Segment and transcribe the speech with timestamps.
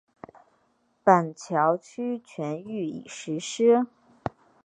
[1.03, 3.85] 板桥区全域已实施。